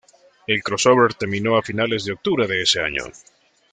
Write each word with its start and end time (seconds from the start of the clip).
El 0.47 0.63
crossover 0.63 1.13
terminó 1.13 1.55
a 1.57 1.61
finales 1.61 2.05
de 2.05 2.13
octubre 2.13 2.47
de 2.47 2.63
ese 2.63 2.81
año. 2.81 3.03